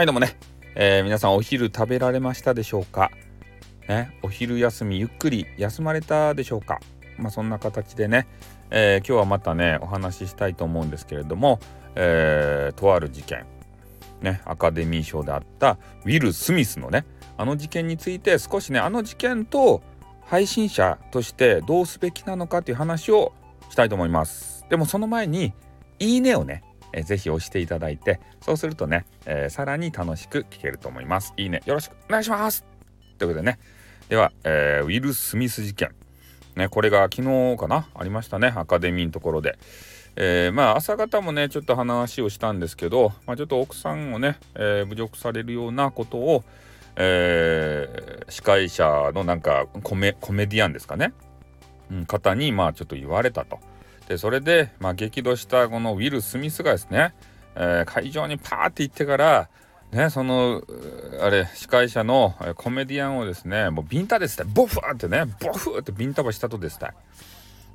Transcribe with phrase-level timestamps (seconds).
[0.00, 0.34] はいどうもね、
[0.76, 3.10] えー、皆さんお昼食べられましたでしょうか？
[3.86, 6.80] ね、お昼休みゆっくり休まれたでしょうか？
[7.18, 8.26] まあそんな形でね、
[8.70, 11.60] えー、今日はまたねお話ししたいと思うんですけれども、
[11.96, 13.44] えー、とある事件。
[14.22, 15.76] ねアカデミー賞であった
[16.06, 17.04] ウィル・スミスのね
[17.36, 19.82] あの事件について少しねあの事件と
[20.24, 23.34] 配信者としてどうすべきなのかという話を
[23.68, 24.64] したいと思います。
[24.70, 25.52] でもその前に
[25.98, 31.34] いいねをねえー、ぜひ押していただいてそうするとね、えー、さらに楽しく聞けると思います。
[31.36, 31.62] いいね。
[31.66, 32.64] よろしくお願いします。
[33.18, 33.58] ということでね。
[34.08, 35.90] では、えー、ウィル・スミス事件。
[36.56, 37.88] ねこれが昨日かな？
[37.94, 38.52] ありましたね。
[38.56, 39.58] アカデミーのところで。
[40.16, 46.42] えー、まあ朝方もねちょっと話をしたんですけど、まあ、ちょっと奥さんをね、えー、侮辱されるようなことを、
[46.96, 51.12] えー、司会者のなんかコメコメディアンですかね、
[51.92, 53.60] うん、方にまあちょっと言われたと。
[54.10, 57.14] でそれで、まあ、激怒したこのウィル・スミスがですね、
[57.54, 59.48] えー、会場にパーって行ってから
[59.92, 60.64] ねその
[61.22, 66.92] あれ司会者のコメディアンをですねもうビンタですってボフーってねボフーってビンタばしたとですた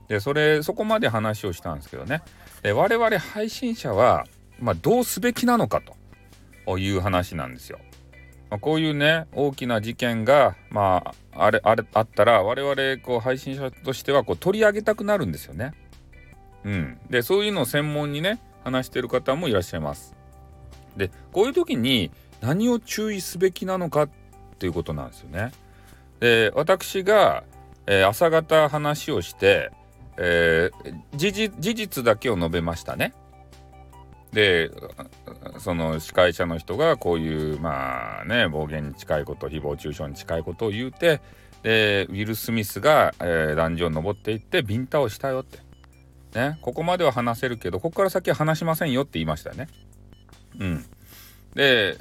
[0.09, 2.21] でそれそこまで話をしたんですけどね
[2.63, 4.25] で我々配信者は、
[4.59, 5.81] まあ、どうすべきなのか
[6.65, 7.79] という話なんですよ。
[8.49, 15.73] まあ、こういうね大きな事件がまああれあれあったら我々こう配信者としてはこう取り上げたくなるんですよね。
[16.65, 20.15] うん、でそういうのを専門にね話してる方もいらっしゃいます。
[20.97, 24.09] でこういう時に何を注意すべきなのかっ
[24.57, 25.51] ていうことなんですよね。
[26.19, 27.43] で私が、
[27.85, 29.71] えー、朝方話をして、
[30.17, 33.13] えー、事実だけを述べましたね。
[34.33, 34.71] で
[35.59, 41.21] その司会者の人がこういうまあね暴言に近いこと誹謗中傷に近いことを言うて
[41.63, 45.64] でウィル・スミスが、えー、壇上を登っていってビンタをしたよって
[46.35, 49.67] ね、ここまでは話せるけど、ここから先は話しませんよって言いましたね。
[50.59, 50.85] うん。
[51.55, 51.97] で、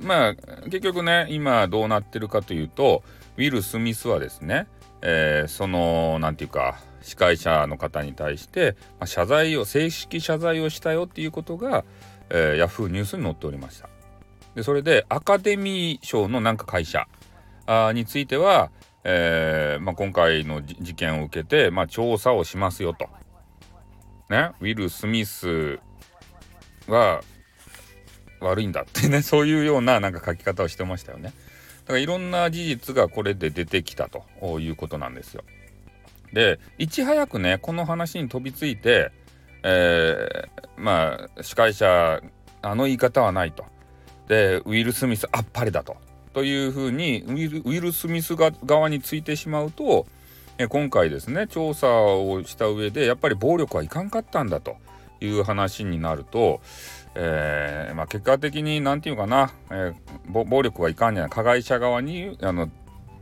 [0.00, 0.34] まあ、
[0.64, 3.02] 結局ね、今どうなってるかというと、
[3.38, 4.66] ウィル・スミスはですね、
[5.00, 11.84] えー、その、何て言うか、司会者の方に対して、まあ、謝罪を、正式謝罪をしたよっていうことが、
[12.30, 13.88] えー、ヤフーニュースに載っておりました。
[14.54, 17.06] で、それで、アカデミー賞のなんか会社
[17.66, 18.70] あについては、
[19.04, 23.08] えーまあ、今回の事件を受けて、まあ、調査をしますよと。
[24.28, 25.78] ねウィル・スミス
[26.88, 27.22] は
[28.40, 31.32] 悪いんだってね そういうようななんか書き方をしてましたよね。
[31.84, 34.24] だからいろんな事実がこれで出てきたと
[34.60, 35.44] いうことなんですよ。
[36.32, 39.12] でいち早くねこの話に飛びついて、
[39.62, 42.20] えー、まあ司会者
[42.62, 43.64] あの言い方はないと。
[44.28, 45.96] でウィル・スミスあっぱれだと。
[46.32, 50.06] というふうにウィル・スミス側についてしまうと
[50.58, 54.76] え今回ですね調査をした上でやっぱり暴力はいかんかったんだと
[55.20, 56.60] いう話になると、
[57.14, 62.70] えー、まあ、結果的に何て言うかな、えー、暴力はいかんじゃない加害者側にあの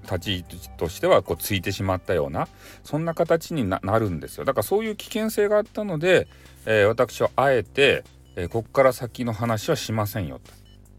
[0.05, 2.49] 立ち位置としてはこうついてしまったような
[2.83, 4.45] そんな形になるんですよ。
[4.45, 6.27] だからそういう危険性があったので、
[6.67, 8.03] えー、私はあえて、
[8.35, 10.53] えここから先の話はしませんよと。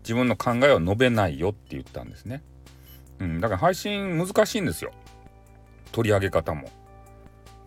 [0.03, 2.43] 自分の考えを述べないよって言ったんですね、
[3.19, 4.91] うん、だから配信難しいんですよ。
[5.93, 6.69] 取り上げ方も。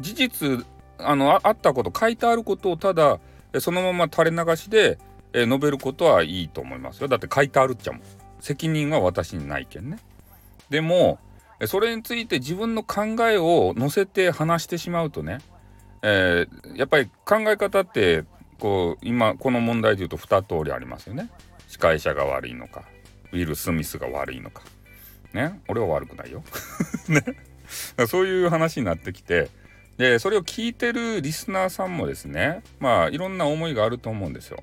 [0.01, 0.67] 事実
[0.99, 3.19] あのあったこと書いてあることをただ
[3.61, 4.99] そのまま垂れ流しで、
[5.33, 7.09] 述べることはいいと思いますよ。
[7.09, 8.01] だって書いてあるっちゃも
[8.41, 9.99] 責任は私にないけんね。
[10.71, 11.19] でも
[11.67, 15.39] それについて自分の考えを載せて話してしまうとね、
[16.03, 18.25] えー、やっぱり考え方って
[18.59, 21.31] こう今この問題で言うと2通りありますよね。
[21.69, 22.85] 司会者が悪いのか
[23.33, 24.63] ウィル・スミスが悪いのか。
[25.33, 25.61] ね？
[25.69, 26.43] 俺は悪くないよ。
[27.09, 27.23] ね？
[28.09, 29.51] そういう話になってきて
[29.97, 34.59] でそれを聞いてるリスナーさんもですねまあいろんな思いがあると思うんですよ。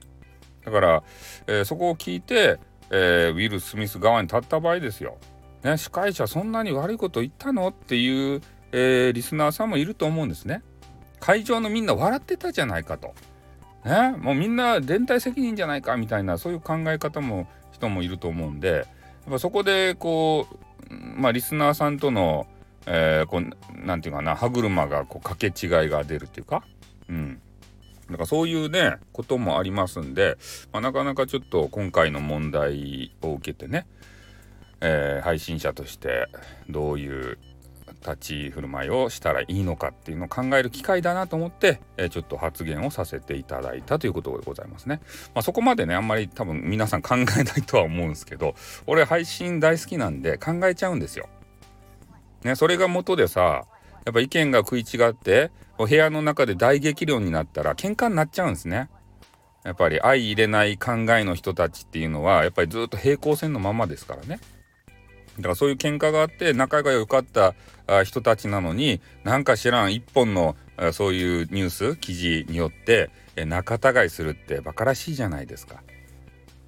[0.65, 1.03] だから、
[1.47, 2.57] えー、そこを聞いて、
[2.89, 5.17] えー、ウィル・スミス側に立った場合ですよ、
[5.61, 10.61] ね、司会者そんなに悪いこと言ったのっていう、えー、リスナーさんもいると思うんですね。
[11.19, 13.13] 会場のみんな笑ってたじゃないかと。
[13.85, 18.85] ねもうみんな連帯責任じゃないかみたいなそういう考え方も人もいると思うんでやっ
[19.31, 20.47] ぱそこでこ
[20.89, 22.47] うまあリスナーさんとの
[22.85, 26.63] えー、こうなんていうかな歯車がこう掛け違いが出るっていうか？
[27.09, 27.41] うん
[28.11, 30.37] だかそういうねこともありますんで、
[30.73, 33.87] まあ、なかなかちょっと今回の問題を受けてね、
[34.81, 36.27] えー、配信者として
[36.69, 37.37] どういう
[38.01, 44.99] 立ち振る舞いをしたらいいのかっていうのを考える機会だなと思って、えー、ちょっと発言をさせていただいたということでございますね。
[45.33, 51.29] まあ、そこまでねあんまり多分皆さん考えないとは思うんですけど俺配信大好きなんで考えちゃうんですよ。
[52.43, 53.65] ね、それが元でさ
[54.05, 58.89] やっぱ意見が食い違ってお部屋の中で大激論になったら喧嘩になっちゃうんですね。
[59.63, 64.39] やっぱり相入れない考えの人たちっていうのはやっぱりずっと平行線のままですからね。
[65.37, 67.55] だからそういう喧嘩があって仲が良かった
[68.03, 70.55] 人たちなのになんか知らん一本の
[70.91, 75.81] そういうニュース記事によって仲違いするってバカらしいじゃないですか。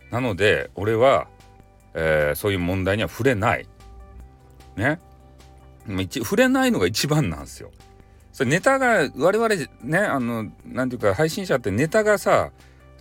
[0.10, 1.28] なので俺は、
[1.94, 3.68] えー、そういう問題には触れない。
[4.78, 5.00] ね。
[5.88, 7.72] 触れないのが一番なんですよ。
[8.34, 12.52] それネタが我々ねあの何て言うか配信者ってネタがさ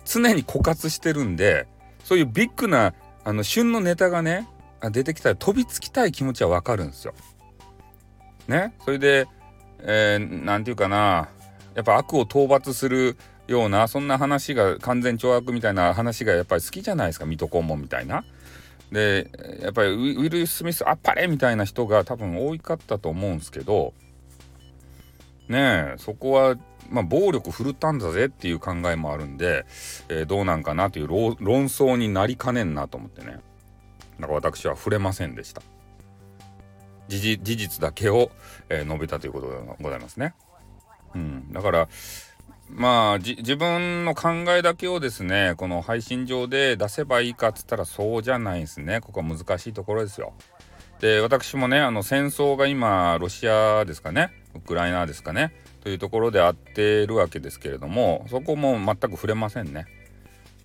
[0.05, 1.67] 常に枯渇してるんで
[2.03, 2.93] そういうビッグな
[3.23, 4.47] あの旬のネタがね
[4.91, 7.13] 出てきたら飛びつきたい気持ちはわかるんですよ。
[8.47, 8.73] ね？
[8.85, 9.27] それで
[9.79, 11.27] 何、えー、て言うかな
[11.73, 13.17] やっぱ悪を討伐する
[13.47, 18.23] ようなそんな話が完全懲悪みたいな話がやっぱり好きじゃないですか水戸黄門みたいな。
[18.91, 19.29] で
[19.61, 23.93] やっぱりウィル・スミスあっぱれみたいな人が多分多かったと思うんですけど
[25.47, 26.55] ねえそこは
[26.89, 29.65] まあ、暴力振るったんだぜっていう考えもあるんで、
[30.09, 33.39] えー、どうなんかなという論争になりかねんなと思ってね。
[34.19, 35.61] だから私は触れませんでした。
[37.07, 38.31] 事実だけを、
[38.69, 40.33] えー、述べたということでございますね。
[41.13, 41.87] うん、だから
[42.69, 50.33] まあ自分の考えだけをですねこの配信上で出せばいいかっつったらそうじゃないですねここは難しいところですよ。
[50.99, 59.85] で私もねあの戦争が今ロシアですかねウクライナですかねというところであってるわけですけれどもそこも全く触れませんね。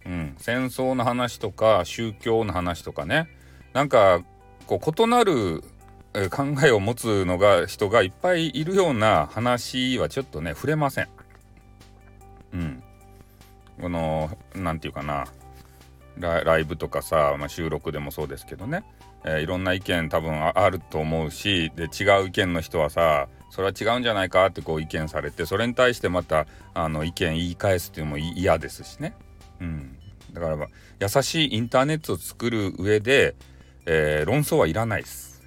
[0.07, 3.29] うん、戦争の話とか宗教の話とかね
[3.75, 4.23] なんか
[4.67, 5.63] こう異なる
[6.31, 11.03] 考えを持つのが人がいっぱいいるような話はちょっとね触れませ。
[11.03, 11.09] ん。
[13.81, 15.27] この何て言うかな
[16.19, 18.85] ライブとかさ、まあ、収録でもそうですけどね、
[19.25, 29.15] えー、いろんな意見多分あると思うしで違う意見の人はさそれは違うんじゃないかってこう意見されてそれに対してまたあの意見言い返すっていうのも嫌ですしね。
[29.61, 29.99] うん、
[30.33, 30.69] だから、まあ、
[31.01, 33.35] 優しいインターネットを作る上で、
[33.87, 35.43] えー、論争はいらないです。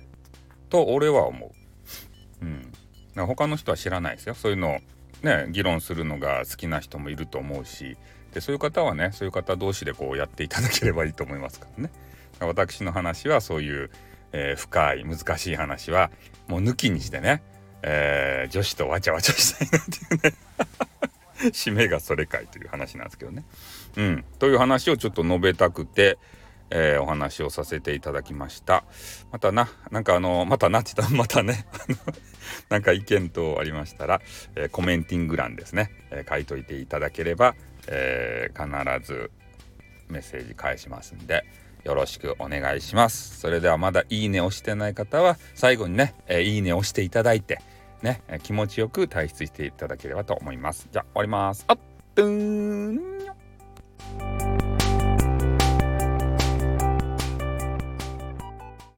[0.69, 1.53] と俺は思
[2.41, 2.45] う。
[2.45, 4.36] うん、他の人は知らないですよ。
[4.36, 4.79] そういうのを
[5.24, 7.97] ね議論するのが好きな人もいると思うし
[8.33, 11.91] でそういう方はねそういう方同士でこうやっていただければいいと思いますからね
[12.39, 13.89] 私の話はそういう、
[14.31, 16.12] えー、深い難しい話は
[16.47, 17.41] もう抜きにしてね、
[17.83, 20.38] えー、女子とわちゃわちゃしたいなっていうね
[21.51, 23.44] 締めがそれかいという話なんですけどね。
[23.97, 26.18] うん、という話をちょっと述べたくて、
[26.69, 28.83] えー、お話をさせていただきました。
[29.31, 31.65] またな、なんかあの、またなって言ったまたね、
[32.69, 34.21] なんか意見等ありましたら、
[34.56, 37.56] えー、コメンティング欄ですね、えー、書いといていただければ、
[37.88, 39.31] えー、必ず
[40.09, 41.45] メッセージ返しますんで
[41.83, 43.39] よろしくお願いします。
[43.39, 47.59] それではまだいいね押してない方は最後にね、えー、いいね押していただいて
[48.03, 50.89] ね、え、気持ちよく退出していただければと思います。
[50.91, 51.63] じゃあ終わります。
[51.68, 51.77] あっ